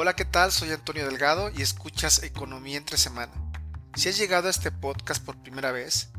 Hola, 0.00 0.14
¿qué 0.14 0.24
tal? 0.24 0.52
Soy 0.52 0.70
Antonio 0.70 1.04
Delgado 1.04 1.50
y 1.50 1.60
escuchas 1.60 2.22
Economía 2.22 2.76
entre 2.76 2.96
semana. 2.96 3.32
Si 3.96 4.08
has 4.08 4.16
llegado 4.16 4.46
a 4.46 4.50
este 4.52 4.70
podcast 4.70 5.24
por 5.24 5.42
primera 5.42 5.72
vez, 5.72 6.10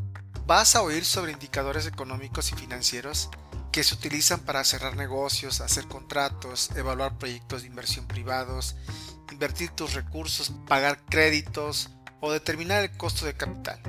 vas 0.45 0.75
a 0.75 0.81
oír 0.81 1.05
sobre 1.05 1.31
indicadores 1.31 1.87
económicos 1.87 2.51
y 2.51 2.55
financieros 2.55 3.29
que 3.71 3.85
se 3.85 3.95
utilizan 3.95 4.41
para 4.41 4.65
cerrar 4.65 4.97
negocios, 4.97 5.61
hacer 5.61 5.87
contratos, 5.87 6.71
evaluar 6.75 7.17
proyectos 7.17 7.61
de 7.61 7.69
inversión 7.69 8.05
privados, 8.05 8.75
invertir 9.31 9.69
tus 9.69 9.93
recursos, 9.93 10.51
pagar 10.67 10.99
créditos 11.05 11.89
o 12.19 12.33
determinar 12.33 12.83
el 12.83 12.97
costo 12.97 13.25
de 13.25 13.35
capital. 13.37 13.79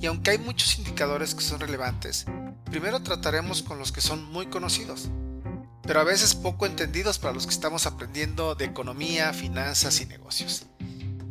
Y 0.00 0.06
aunque 0.06 0.30
hay 0.30 0.38
muchos 0.38 0.78
indicadores 0.78 1.34
que 1.34 1.42
son 1.42 1.58
relevantes, 1.58 2.26
primero 2.66 3.02
trataremos 3.02 3.64
con 3.64 3.80
los 3.80 3.90
que 3.90 4.02
son 4.02 4.22
muy 4.22 4.46
conocidos, 4.46 5.08
pero 5.86 6.00
a 6.00 6.04
veces 6.04 6.34
poco 6.34 6.66
entendidos 6.66 7.18
para 7.18 7.34
los 7.34 7.46
que 7.46 7.52
estamos 7.52 7.86
aprendiendo 7.86 8.54
de 8.54 8.64
economía, 8.64 9.32
finanzas 9.32 10.00
y 10.00 10.06
negocios. 10.06 10.66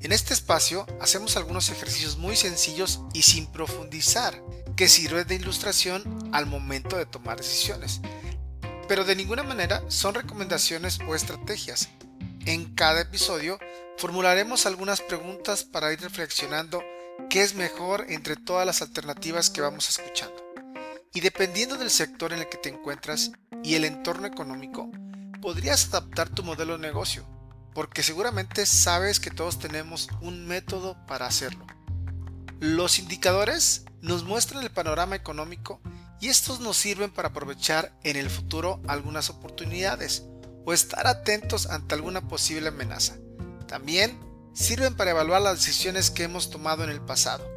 En 0.02 0.12
este 0.12 0.34
espacio 0.34 0.88
hacemos 1.00 1.38
algunos 1.38 1.70
ejercicios 1.70 2.18
muy 2.18 2.36
sencillos 2.36 3.02
y 3.14 3.22
sin 3.22 3.46
profundizar 3.46 4.42
que 4.76 4.88
sirven 4.88 5.28
de 5.28 5.36
ilustración 5.36 6.30
al 6.34 6.48
momento 6.48 6.98
de 6.98 7.06
tomar 7.06 7.38
decisiones. 7.38 8.02
Pero 8.88 9.06
de 9.06 9.16
ninguna 9.16 9.44
manera 9.44 9.84
son 9.90 10.16
recomendaciones 10.16 11.00
o 11.08 11.16
estrategias. 11.16 11.90
En 12.46 12.74
cada 12.74 13.02
episodio 13.02 13.60
formularemos 13.98 14.66
algunas 14.66 15.02
preguntas 15.02 15.64
para 15.64 15.94
ir 15.94 16.02
reflexionando 16.02 16.82
qué 17.30 17.44
es 17.44 17.54
mejor 17.54 18.08
entre 18.10 18.36
todas 18.36 18.66
las 18.66 18.82
alternativas 18.82 19.52
que 19.52 19.62
vamos 19.62 19.88
escuchando. 19.88 20.51
Y 21.22 21.24
dependiendo 21.24 21.78
del 21.78 21.92
sector 21.92 22.34
en 22.34 22.40
el 22.40 22.50
que 22.50 22.58
te 22.58 22.70
encuentras 22.70 23.32
y 23.64 23.76
el 23.76 23.86
entorno 23.86 24.26
económico, 24.26 24.90
podrías 25.40 25.86
adaptar 25.90 26.30
tu 26.30 26.42
modelo 26.42 26.74
de 26.74 26.80
negocio, 26.80 27.24
porque 27.76 28.02
seguramente 28.02 28.66
sabes 28.66 29.20
que 29.20 29.30
todos 29.30 29.60
tenemos 29.60 30.10
un 30.22 30.48
método 30.48 30.98
para 31.06 31.28
hacerlo. 31.28 31.68
Los 32.60 32.98
indicadores 32.98 33.86
nos 34.02 34.24
muestran 34.24 34.64
el 34.64 34.72
panorama 34.72 35.16
económico 35.16 35.80
y 36.20 36.30
estos 36.30 36.60
nos 36.60 36.78
sirven 36.78 37.12
para 37.12 37.28
aprovechar 37.28 37.94
en 38.02 38.16
el 38.16 38.32
futuro 38.32 38.82
algunas 38.88 39.30
oportunidades 39.30 40.24
o 40.66 40.74
estar 40.74 41.06
atentos 41.06 41.68
ante 41.68 41.94
alguna 41.94 42.28
posible 42.28 42.70
amenaza. 42.70 43.14
También 43.68 44.20
sirven 44.56 44.96
para 44.96 45.12
evaluar 45.12 45.44
las 45.44 45.60
decisiones 45.60 46.10
que 46.10 46.24
hemos 46.24 46.50
tomado 46.50 46.84
en 46.84 46.90
el 46.90 47.02
pasado. 47.02 47.48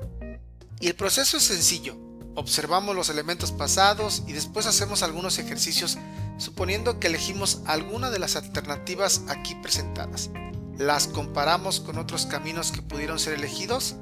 Y 0.80 0.88
el 0.88 0.96
proceso 0.96 1.38
es 1.38 1.44
sencillo 1.44 2.03
observamos 2.34 2.96
los 2.96 3.08
elementos 3.08 3.52
pasados 3.52 4.22
y 4.27 4.32
después 4.32 4.66
hacemos 4.66 5.02
algunos 5.02 5.38
ejercicios 5.38 5.98
suponiendo 6.38 6.98
que 6.98 7.06
elegimos 7.06 7.60
alguna 7.66 8.10
de 8.10 8.18
las 8.18 8.36
alternativas 8.36 9.22
aquí 9.28 9.54
presentadas. 9.56 10.30
Las 10.77 11.06
comparamos 11.06 11.80
con 11.80 11.98
otros 11.98 12.27
caminos 12.27 12.72
que 12.72 12.82
pudieron 12.82 13.18
ser 13.18 13.34
elegidos 13.34 13.94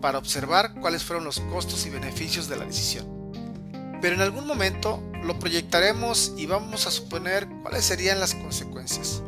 para 0.00 0.18
observar 0.18 0.74
cuáles 0.80 1.04
fueron 1.04 1.24
los 1.24 1.40
costos 1.40 1.84
y 1.84 1.90
beneficios 1.90 2.48
de 2.48 2.56
la 2.56 2.64
decisión. 2.64 3.06
Pero 4.00 4.14
en 4.14 4.22
algún 4.22 4.46
momento 4.46 5.02
lo 5.22 5.38
proyectaremos 5.38 6.32
y 6.38 6.46
vamos 6.46 6.86
a 6.86 6.90
suponer 6.90 7.46
cuáles 7.62 7.84
serían 7.84 8.18
las 8.18 8.34
consecuencias. 8.34 9.22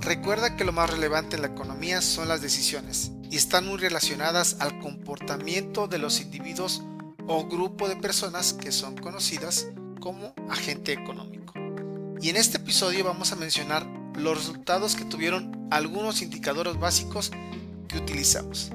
Recuerda 0.00 0.56
que 0.56 0.64
lo 0.64 0.72
más 0.72 0.90
relevante 0.90 1.36
en 1.36 1.42
la 1.42 1.48
economía 1.48 2.02
son 2.02 2.28
las 2.28 2.42
decisiones 2.42 3.12
y 3.30 3.36
están 3.36 3.66
muy 3.66 3.78
relacionadas 3.78 4.56
al 4.58 4.80
comportamiento 4.80 5.86
de 5.86 5.98
los 5.98 6.20
individuos 6.20 6.82
o 7.26 7.46
grupo 7.46 7.88
de 7.88 7.96
personas 7.96 8.52
que 8.52 8.72
son 8.72 8.96
conocidas 8.96 9.68
como 10.00 10.34
agente 10.50 10.92
económico. 10.92 11.54
Y 12.20 12.30
en 12.30 12.36
este 12.36 12.58
episodio 12.58 13.04
vamos 13.04 13.32
a 13.32 13.36
mencionar 13.36 13.86
los 14.16 14.36
resultados 14.36 14.94
que 14.94 15.04
tuvieron 15.04 15.68
algunos 15.70 16.22
indicadores 16.22 16.78
básicos 16.78 17.30
que 17.88 17.98
utilizamos. 17.98 18.70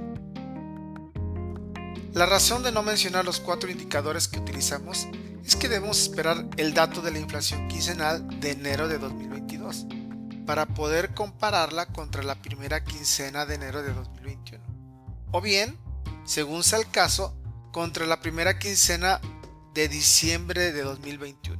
La 2.14 2.26
razón 2.26 2.64
de 2.64 2.72
no 2.72 2.82
mencionar 2.82 3.24
los 3.24 3.40
cuatro 3.40 3.70
indicadores 3.70 4.28
que 4.28 4.40
utilizamos 4.40 5.08
es 5.46 5.56
que 5.56 5.70
debemos 5.70 6.02
esperar 6.02 6.46
el 6.58 6.74
dato 6.74 7.02
de 7.02 7.12
la 7.12 7.20
inflación 7.20 7.68
quincenal 7.68 8.40
de 8.40 8.52
enero 8.52 8.88
de 8.88 8.98
2022 8.98 9.86
para 10.46 10.66
poder 10.66 11.14
compararla 11.14 11.86
contra 11.88 12.24
la 12.24 12.42
primera 12.42 12.84
quincena 12.84 13.46
de 13.46 13.56
enero 13.56 13.84
de 13.84 13.94
2021. 13.94 14.64
O 15.32 15.42
bien, 15.42 15.78
según 16.26 16.64
sea 16.64 16.80
el 16.80 16.90
caso, 16.90 17.39
contra 17.72 18.06
la 18.06 18.22
primera 18.22 18.60
quincena 18.60 19.22
de 19.74 19.88
diciembre 19.88 20.72
de 20.72 20.82
2021. 20.82 21.60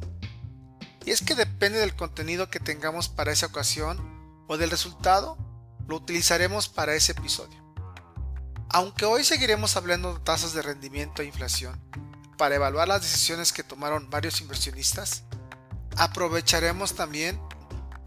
Y 1.06 1.12
es 1.12 1.22
que 1.22 1.36
depende 1.36 1.80
del 1.80 1.96
contenido 1.96 2.50
que 2.50 2.60
tengamos 2.60 3.10
para 3.10 3.32
esa 3.32 3.48
ocasión 3.48 4.44
o 4.48 4.58
del 4.58 4.72
resultado, 4.72 5.38
lo 5.88 5.96
utilizaremos 5.96 6.70
para 6.70 6.94
ese 6.96 7.14
episodio. 7.14 7.58
Aunque 8.70 9.06
hoy 9.06 9.24
seguiremos 9.24 9.76
hablando 9.76 10.14
de 10.14 10.20
tasas 10.20 10.54
de 10.54 10.62
rendimiento 10.62 11.22
e 11.22 11.26
inflación 11.26 11.80
para 12.38 12.56
evaluar 12.56 12.88
las 12.88 13.02
decisiones 13.02 13.52
que 13.52 13.64
tomaron 13.64 14.10
varios 14.10 14.42
inversionistas, 14.42 15.24
aprovecharemos 15.98 16.94
también 16.94 17.40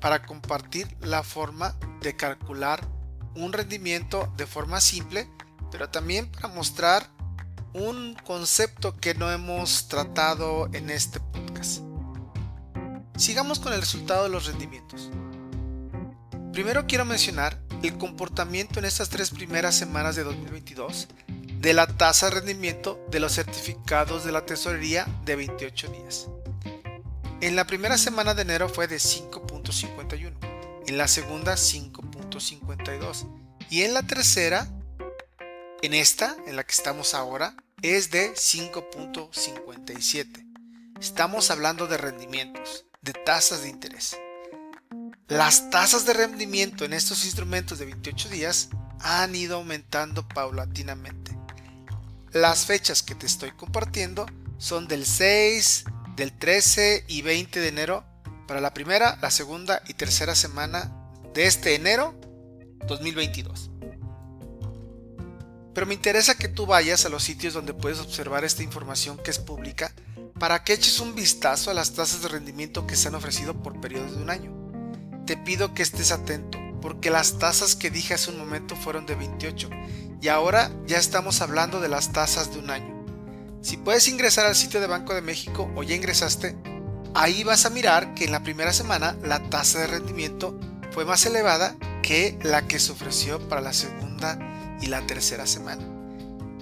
para 0.01 0.23
compartir 0.23 0.97
la 1.01 1.23
forma 1.23 1.77
de 2.01 2.17
calcular 2.17 2.87
un 3.35 3.53
rendimiento 3.53 4.33
de 4.37 4.47
forma 4.47 4.81
simple, 4.81 5.29
pero 5.71 5.91
también 5.91 6.31
para 6.31 6.49
mostrar 6.49 7.09
un 7.75 8.15
concepto 8.25 8.97
que 8.97 9.15
no 9.15 9.31
hemos 9.31 9.89
tratado 9.89 10.69
en 10.73 10.91
este 10.91 11.21
podcast. 11.21 11.83
Sigamos 13.17 13.61
con 13.61 13.73
el 13.73 13.81
resultado 13.81 14.25
de 14.25 14.29
los 14.29 14.47
rendimientos. 14.47 15.11
Primero 16.53 16.87
quiero 16.87 17.05
mencionar 17.05 17.61
el 17.83 17.97
comportamiento 17.97 18.79
en 18.79 18.85
estas 18.85 19.09
tres 19.09 19.31
primeras 19.31 19.75
semanas 19.75 20.17
de 20.17 20.25
2022 20.25 21.09
de 21.63 21.75
la 21.75 21.87
tasa 21.87 22.27
de 22.27 22.37
rendimiento 22.37 23.01
de 23.11 23.21
los 23.21 23.33
certificados 23.33 24.25
de 24.25 24.33
la 24.33 24.45
tesorería 24.45 25.07
de 25.25 25.37
28 25.37 25.89
días. 25.89 26.29
En 27.41 27.57
la 27.57 27.67
primera 27.67 27.97
semana 27.97 28.35
de 28.35 28.43
enero 28.43 28.69
fue 28.69 28.87
de 28.87 28.97
5.51, 28.97 30.33
en 30.87 30.99
la 30.99 31.09
segunda 31.09 31.55
5.52 31.55 33.29
y 33.71 33.83
en 33.83 33.95
la 33.95 34.03
tercera 34.03 34.69
en 35.83 35.95
esta, 35.95 36.37
en 36.47 36.57
la 36.57 36.65
que 36.65 36.73
estamos 36.73 37.15
ahora, 37.15 37.55
es 37.83 38.11
de 38.11 38.35
5.57. 38.35 40.47
Estamos 41.01 41.51
hablando 41.51 41.87
de 41.89 41.99
rendimientos, 41.99 42.87
de 43.03 43.13
tasas 43.13 43.63
de 43.63 43.69
interés. 43.69 44.17
Las 45.27 45.69
tasas 45.71 46.07
de 46.07 46.13
rendimiento 46.13 46.85
en 46.85 46.93
estos 46.93 47.25
instrumentos 47.25 47.81
de 47.81 47.87
28 47.87 48.29
días 48.29 48.69
han 49.01 49.35
ido 49.35 49.57
aumentando 49.57 50.29
paulatinamente. 50.29 51.37
Las 52.31 52.67
fechas 52.67 53.03
que 53.03 53.17
te 53.17 53.27
estoy 53.27 53.51
compartiendo 53.51 54.27
son 54.59 54.87
del 54.87 55.05
6, 55.05 55.87
del 56.15 56.39
13 56.39 57.07
y 57.09 57.23
20 57.23 57.59
de 57.59 57.69
enero 57.69 58.05
para 58.47 58.61
la 58.61 58.73
primera, 58.73 59.19
la 59.21 59.33
segunda 59.33 59.83
y 59.89 59.95
tercera 59.95 60.37
semana 60.37 60.93
de 61.35 61.47
este 61.47 61.75
enero 61.75 62.15
2022. 62.87 63.72
Pero 65.75 65.87
me 65.87 65.95
interesa 65.95 66.37
que 66.37 66.49
tú 66.49 66.67
vayas 66.67 67.07
a 67.07 67.09
los 67.09 67.23
sitios 67.23 67.55
donde 67.55 67.75
puedes 67.75 67.99
observar 67.99 68.45
esta 68.45 68.63
información 68.63 69.19
que 69.19 69.31
es 69.31 69.39
pública 69.39 69.93
para 70.39 70.65
que 70.65 70.73
eches 70.73 71.01
un 71.01 71.15
vistazo 71.15 71.71
a 71.71 71.75
las 71.75 71.93
tasas 71.93 72.23
de 72.23 72.29
rendimiento 72.29 72.87
que 72.87 72.97
se 72.97 73.09
han 73.09 73.15
ofrecido 73.15 73.55
por 73.63 73.81
periodos 73.81 74.17
de 74.17 74.23
un 74.23 74.31
año. 74.31 74.53
Te 75.27 75.37
pido 75.37 75.73
que 75.73 75.83
estés 75.83 76.11
atento 76.11 76.59
porque 76.81 77.11
las 77.11 77.39
tasas 77.39 77.77
que 77.77 77.91
dije 77.91 78.15
hace 78.15 78.31
un 78.31 78.39
momento 78.39 78.75
fueron 78.77 79.07
de 79.07 79.15
28 79.15 79.71
y 80.21 80.29
ahora 80.29 80.71
ya 80.87 80.99
estamos 80.99 81.41
hablando 81.41 81.81
de 81.81 81.89
las 81.89 82.13
tasas 82.13 82.53
de 82.53 82.59
un 82.59 82.71
año. 82.71 83.05
Si 83.63 83.77
puedes 83.77 84.09
ingresar 84.09 84.47
al 84.47 84.57
sitio 84.57 84.81
de 84.81 84.89
Banco 84.89 85.15
de 85.15 85.23
México 85.23 85.71
o 85.77 85.85
ya 85.85 85.95
ingresaste, 85.95 86.57
ahí 87.15 87.45
vas 87.45 87.65
a 87.65 87.71
mirar 87.71 88.15
que 88.15 88.25
en 88.25 88.33
la 88.33 88.43
primera 88.43 88.73
semana 88.73 89.17
la 89.23 89.49
tasa 89.49 89.79
de 89.79 89.87
rendimiento 89.87 90.59
fue 90.91 91.05
más 91.05 91.25
elevada 91.25 91.77
que 92.03 92.39
la 92.43 92.67
que 92.67 92.81
se 92.81 92.93
ofreció 92.93 93.49
para 93.49 93.61
la 93.61 93.73
segunda 93.73 94.39
y 94.83 94.89
la 94.89 95.07
tercera 95.07 95.47
semana. 95.47 95.83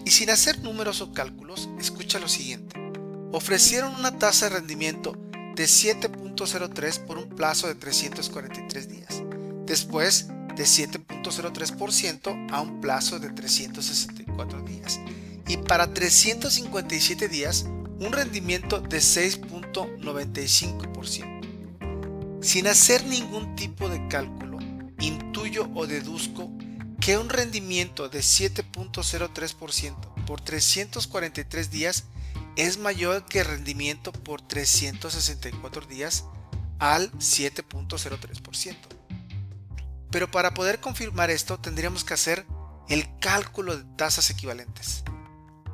Y 0.04 0.12
sin 0.12 0.30
hacer 0.30 0.60
números 0.60 1.00
o 1.00 1.12
cálculos, 1.12 1.68
escucha 1.80 2.20
lo 2.20 2.28
siguiente. 2.28 2.76
Ofrecieron 3.32 3.94
una 3.96 4.18
tasa 4.18 4.48
de 4.48 4.56
rendimiento 4.56 5.16
de 5.56 5.64
7.03 5.64 7.06
por 7.06 7.18
un 7.18 7.28
plazo 7.30 7.66
de 7.66 7.74
343 7.74 8.88
días, 8.88 9.22
después 9.66 10.28
de 10.56 10.64
7.03% 10.64 12.52
a 12.52 12.60
un 12.60 12.80
plazo 12.80 13.18
de 13.18 13.30
364 13.30 14.62
días 14.62 15.00
y 15.50 15.56
para 15.56 15.92
357 15.92 17.28
días 17.28 17.66
un 17.98 18.12
rendimiento 18.12 18.80
de 18.80 18.98
6.95%. 18.98 21.40
Sin 22.40 22.68
hacer 22.68 23.04
ningún 23.04 23.56
tipo 23.56 23.88
de 23.88 24.06
cálculo, 24.08 24.58
intuyo 25.00 25.68
o 25.74 25.86
deduzco 25.86 26.50
que 27.00 27.16
un 27.16 27.30
rendimiento 27.30 28.10
de 28.10 28.20
7.03% 28.20 30.24
por 30.26 30.42
343 30.42 31.70
días 31.70 32.04
es 32.56 32.78
mayor 32.78 33.24
que 33.24 33.40
el 33.40 33.46
rendimiento 33.46 34.12
por 34.12 34.42
364 34.42 35.86
días 35.86 36.24
al 36.78 37.10
7.03%. 37.12 38.76
Pero 40.10 40.30
para 40.30 40.52
poder 40.52 40.80
confirmar 40.80 41.30
esto 41.30 41.58
tendríamos 41.58 42.04
que 42.04 42.14
hacer 42.14 42.44
el 42.88 43.08
cálculo 43.18 43.78
de 43.78 43.84
tasas 43.96 44.28
equivalentes. 44.28 45.02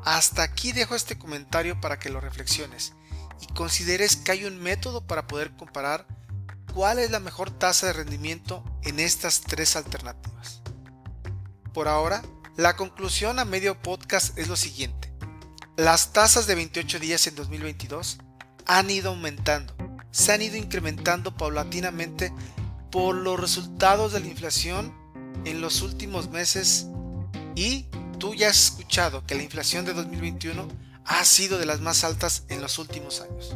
Hasta 0.04 0.44
aquí 0.44 0.70
dejo 0.70 0.94
este 0.94 1.18
comentario 1.18 1.80
para 1.80 1.98
que 1.98 2.10
lo 2.10 2.20
reflexiones 2.20 2.92
y 3.40 3.46
consideres 3.54 4.14
que 4.14 4.32
hay 4.32 4.44
un 4.44 4.62
método 4.62 5.04
para 5.04 5.26
poder 5.26 5.56
comparar 5.56 6.06
cuál 6.72 7.00
es 7.00 7.10
la 7.10 7.18
mejor 7.18 7.50
tasa 7.50 7.86
de 7.86 7.94
rendimiento 7.94 8.62
en 8.82 9.00
estas 9.00 9.40
tres 9.40 9.74
alternativas. 9.74 10.62
Por 11.76 11.88
ahora, 11.88 12.22
la 12.56 12.74
conclusión 12.74 13.38
a 13.38 13.44
medio 13.44 13.78
podcast 13.82 14.38
es 14.38 14.48
lo 14.48 14.56
siguiente. 14.56 15.12
Las 15.76 16.14
tasas 16.14 16.46
de 16.46 16.54
28 16.54 16.98
días 17.00 17.26
en 17.26 17.34
2022 17.34 18.16
han 18.64 18.90
ido 18.90 19.10
aumentando, 19.10 19.76
se 20.10 20.32
han 20.32 20.40
ido 20.40 20.56
incrementando 20.56 21.36
paulatinamente 21.36 22.32
por 22.90 23.14
los 23.14 23.38
resultados 23.38 24.14
de 24.14 24.20
la 24.20 24.26
inflación 24.26 24.96
en 25.44 25.60
los 25.60 25.82
últimos 25.82 26.30
meses 26.30 26.86
y 27.54 27.88
tú 28.18 28.34
ya 28.34 28.48
has 28.48 28.68
escuchado 28.68 29.26
que 29.26 29.34
la 29.34 29.42
inflación 29.42 29.84
de 29.84 29.92
2021 29.92 30.68
ha 31.04 31.24
sido 31.26 31.58
de 31.58 31.66
las 31.66 31.82
más 31.82 32.04
altas 32.04 32.44
en 32.48 32.62
los 32.62 32.78
últimos 32.78 33.20
años. 33.20 33.54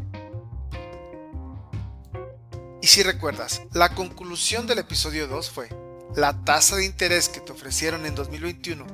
Y 2.83 2.87
si 2.87 3.03
recuerdas, 3.03 3.63
la 3.73 3.95
conclusión 3.95 4.67
del 4.67 4.81
episodio 4.81 5.27
2 5.27 5.51
fue, 5.51 5.90
la 6.17 6.45
tasa 6.45 6.77
de 6.77 6.85
interés 6.85 7.29
que 7.29 7.41
te 7.41 7.53
ofrecieron 7.53 8.05
en 8.05 8.17
2021 8.17 8.85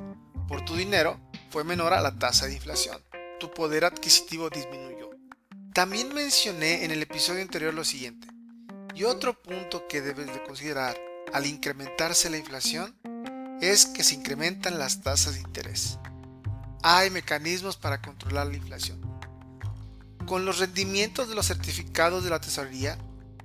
por 0.47 0.63
tu 0.63 0.75
dinero 0.75 1.19
fue 1.49 1.63
menor 1.63 1.93
a 1.93 2.01
la 2.01 2.17
tasa 2.17 2.45
de 2.45 2.53
inflación. 2.53 3.01
Tu 3.39 3.51
poder 3.51 3.85
adquisitivo 3.85 4.49
disminuyó. 4.49 5.09
También 5.73 6.13
mencioné 6.13 6.85
en 6.85 6.91
el 6.91 7.01
episodio 7.01 7.41
anterior 7.41 7.73
lo 7.73 7.83
siguiente. 7.83 8.27
Y 8.93 9.03
otro 9.03 9.41
punto 9.41 9.87
que 9.87 10.01
debes 10.01 10.27
de 10.27 10.43
considerar 10.43 10.95
al 11.33 11.45
incrementarse 11.47 12.29
la 12.29 12.37
inflación 12.37 12.95
es 13.61 13.87
que 13.87 14.03
se 14.03 14.15
incrementan 14.15 14.77
las 14.77 15.01
tasas 15.01 15.33
de 15.33 15.41
interés. 15.41 15.97
Hay 16.83 17.09
mecanismos 17.09 17.77
para 17.77 18.01
controlar 18.01 18.47
la 18.47 18.57
inflación. 18.57 19.01
Con 20.27 20.45
los 20.45 20.59
rendimientos 20.59 21.29
de 21.29 21.35
los 21.35 21.47
certificados 21.47 22.23
de 22.23 22.29
la 22.29 22.41
tesorería, 22.41 22.97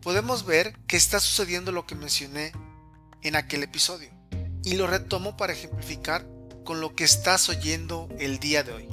podemos 0.03 0.45
ver 0.45 0.79
que 0.87 0.97
está 0.97 1.21
sucediendo 1.21 1.73
lo 1.73 1.87
que 1.87 1.95
mencioné 1.95 2.53
en 3.23 3.37
aquel 3.37 3.63
episodio. 3.63 4.11
Y 4.65 4.75
lo 4.75 4.87
retomo 4.87 5.37
para 5.37 5.53
ejemplificar 5.53 6.27
con 6.65 6.81
lo 6.81 6.95
que 6.95 7.05
estás 7.05 7.49
oyendo 7.49 8.09
el 8.19 8.39
día 8.39 8.63
de 8.63 8.73
hoy. 8.73 8.89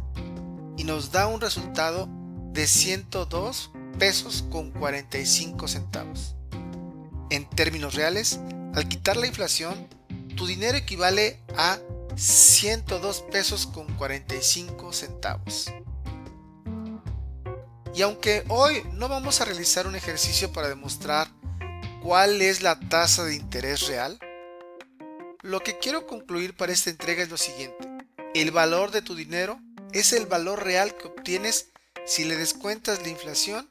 y 0.78 0.84
nos 0.84 1.12
da 1.12 1.26
un 1.28 1.42
resultado 1.42 2.08
de 2.54 2.68
102 2.68 3.72
pesos 3.98 4.46
con 4.52 4.72
45 4.72 5.68
centavos. 5.68 6.36
En 7.30 7.50
términos 7.50 7.96
reales, 7.96 8.40
al 8.78 8.88
quitar 8.88 9.18
la 9.18 9.26
inflación, 9.26 9.88
tu 10.36 10.46
dinero 10.46 10.78
equivale 10.78 11.40
a 11.58 11.80
102 12.16 13.24
pesos 13.32 13.66
con 13.66 13.88
45 13.98 14.94
centavos. 14.94 15.74
Y 17.96 18.04
aunque 18.04 18.44
hoy 18.50 18.84
no 18.94 19.10
vamos 19.10 19.42
a 19.42 19.46
realizar 19.46 19.88
un 19.88 19.96
ejercicio 19.96 20.54
para 20.54 20.70
demostrar 20.70 21.28
cuál 22.04 22.40
es 22.40 22.62
la 22.62 22.80
tasa 22.80 23.24
de 23.24 23.34
interés 23.34 23.88
real, 23.88 24.20
lo 25.42 25.62
que 25.62 25.80
quiero 25.80 26.06
concluir 26.06 26.56
para 26.56 26.72
esta 26.72 26.92
entrega 26.92 27.24
es 27.24 27.32
lo 27.32 27.38
siguiente. 27.38 27.90
El 28.36 28.52
valor 28.52 28.92
de 28.92 29.02
tu 29.02 29.16
dinero 29.16 29.60
es 29.92 30.14
el 30.14 30.28
valor 30.28 30.64
real 30.64 30.96
que 30.96 31.08
obtienes 31.08 31.72
si 32.06 32.26
le 32.26 32.36
descuentas 32.36 33.02
la 33.02 33.10
inflación 33.10 33.68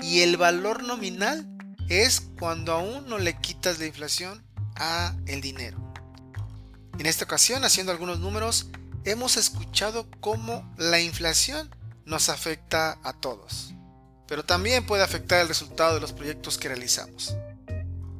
y 0.00 0.22
el 0.22 0.36
valor 0.36 0.82
nominal 0.82 1.46
es 1.88 2.20
cuando 2.38 2.72
aún 2.72 3.08
no 3.08 3.18
le 3.18 3.36
quitas 3.38 3.78
la 3.78 3.86
inflación 3.86 4.44
a 4.76 5.14
el 5.26 5.40
dinero. 5.40 5.78
En 6.98 7.06
esta 7.06 7.24
ocasión, 7.24 7.64
haciendo 7.64 7.92
algunos 7.92 8.20
números, 8.20 8.68
hemos 9.04 9.36
escuchado 9.36 10.06
cómo 10.20 10.70
la 10.76 11.00
inflación 11.00 11.74
nos 12.04 12.28
afecta 12.28 12.98
a 13.02 13.12
todos, 13.12 13.74
pero 14.26 14.44
también 14.44 14.86
puede 14.86 15.02
afectar 15.02 15.40
el 15.40 15.48
resultado 15.48 15.94
de 15.94 16.00
los 16.00 16.12
proyectos 16.12 16.58
que 16.58 16.68
realizamos. 16.68 17.36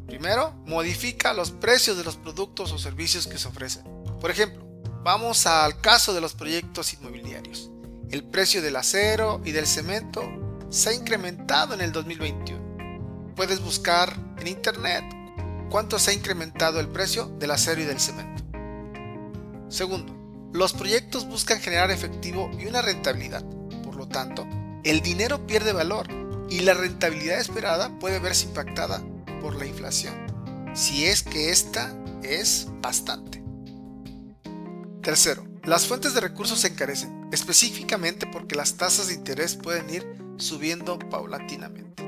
Primero, 0.07 0.53
modifica 0.67 1.33
los 1.33 1.51
precios 1.51 1.97
de 1.97 2.05
los 2.05 2.17
productos 2.17 2.73
o 2.73 2.79
servicios 2.79 3.27
que 3.27 3.39
se 3.39 3.49
ofrecen. 3.49 3.85
Por 4.21 4.31
ejemplo, 4.31 4.73
Vamos 5.05 5.47
al 5.47 5.81
caso 5.81 6.15
de 6.15 6.21
los 6.21 6.35
proyectos 6.35 6.95
inmobiliarios. 6.95 7.71
El 8.11 8.23
precio 8.23 8.63
del 8.63 8.77
acero 8.77 9.41
y 9.45 9.51
del 9.51 9.67
cemento 9.67 10.23
se 10.71 10.91
ha 10.91 10.95
incrementado 10.95 11.75
en 11.75 11.81
el 11.81 11.91
2021. 11.91 12.62
Puedes 13.37 13.61
buscar 13.61 14.15
en 14.39 14.47
internet 14.47 15.05
cuánto 15.71 15.99
se 15.99 16.11
ha 16.11 16.15
incrementado 16.15 16.81
el 16.81 16.89
precio 16.89 17.27
del 17.39 17.51
acero 17.51 17.81
y 17.81 17.85
del 17.85 17.99
cemento. 17.99 18.43
Segundo, 19.69 20.15
los 20.53 20.75
proyectos 20.75 21.27
buscan 21.27 21.61
generar 21.61 21.91
efectivo 21.91 22.51
y 22.59 22.67
una 22.67 22.83
rentabilidad. 22.83 23.43
Por 23.83 23.97
lo 23.97 24.07
tanto, 24.07 24.47
el 24.85 25.01
dinero 25.01 25.47
pierde 25.47 25.73
valor 25.73 26.09
y 26.51 26.61
la 26.61 26.75
rentabilidad 26.75 27.41
esperada 27.41 27.99
puede 27.99 28.19
verse 28.19 28.47
impactada 28.47 29.03
por 29.41 29.55
la 29.57 29.65
inflación, 29.65 30.15
si 30.75 31.07
es 31.07 31.23
que 31.23 31.51
esta 31.51 31.95
es 32.23 32.69
bastante. 32.83 33.43
Tercero, 35.03 35.47
las 35.65 35.87
fuentes 35.87 36.13
de 36.13 36.21
recursos 36.21 36.61
se 36.61 36.69
encarecen, 36.69 37.29
específicamente 37.33 38.27
porque 38.27 38.57
las 38.57 38.75
tasas 38.75 39.09
de 39.09 39.15
interés 39.15 39.57
pueden 39.57 39.89
ir 39.89 40.07
subiendo 40.37 40.99
paulatinamente. 40.99 42.02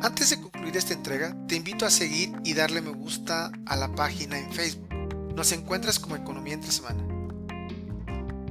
Antes 0.00 0.30
de 0.30 0.40
concluir 0.40 0.76
esta 0.76 0.94
entrega, 0.94 1.36
te 1.48 1.56
invito 1.56 1.84
a 1.84 1.90
seguir 1.90 2.32
y 2.44 2.54
darle 2.54 2.80
me 2.80 2.90
gusta 2.90 3.50
a 3.66 3.74
la 3.74 3.92
página 3.96 4.38
en 4.38 4.52
Facebook. 4.52 4.88
Nos 5.34 5.50
encuentras 5.50 5.98
como 5.98 6.14
Economía 6.14 6.54
entre 6.54 6.70
semana. 6.70 7.02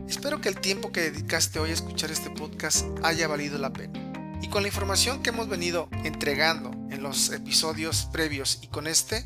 Espero 0.10 0.42
que 0.42 0.50
el 0.50 0.60
tiempo 0.60 0.92
que 0.92 1.10
dedicaste 1.10 1.60
hoy 1.60 1.70
a 1.70 1.74
escuchar 1.74 2.12
este 2.12 2.30
podcast 2.30 2.86
haya 3.01 3.30
valido 3.30 3.58
la 3.58 3.72
pena. 3.72 3.98
Y 4.42 4.50
con 4.50 4.62
la 4.62 4.68
información 4.68 5.24
que 5.24 5.30
hemos 5.30 5.48
venido 5.48 5.88
entregando 6.04 6.72
en 6.94 7.01
los 7.01 7.30
episodios 7.30 8.10
previos 8.12 8.60
y 8.62 8.68
con 8.68 8.86
este, 8.86 9.25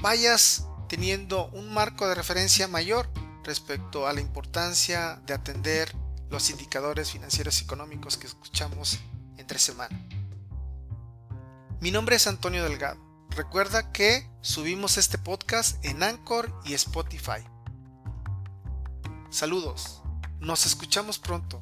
vayas 0.00 0.68
teniendo 0.88 1.48
un 1.48 1.74
marco 1.74 2.06
de 2.06 2.14
referencia 2.14 2.68
mayor 2.68 3.10
respecto 3.42 4.06
a 4.06 4.12
la 4.12 4.20
importancia 4.20 5.20
de 5.26 5.34
atender 5.34 5.92
los 6.30 6.48
indicadores 6.50 7.10
financieros 7.10 7.60
y 7.60 7.64
económicos 7.64 8.16
que 8.16 8.28
escuchamos 8.28 9.00
entre 9.36 9.58
semana. 9.58 10.00
Mi 11.80 11.90
nombre 11.90 12.16
es 12.16 12.26
Antonio 12.26 12.64
Delgado. 12.64 12.98
Recuerda 13.30 13.92
que 13.92 14.30
subimos 14.40 14.96
este 14.96 15.18
podcast 15.18 15.84
en 15.84 16.02
Anchor 16.02 16.52
y 16.64 16.74
Spotify. 16.74 17.44
Saludos. 19.28 20.02
Nos 20.40 20.66
escuchamos 20.66 21.18
pronto. 21.18 21.60